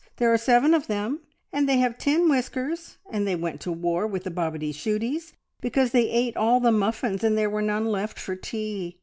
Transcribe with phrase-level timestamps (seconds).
[0.15, 1.19] There are seven of them,
[1.53, 6.09] and they have tin whiskers, and they went to war with the Bobityshooties because they
[6.09, 8.97] ate all the muffins, and there were none left for tea.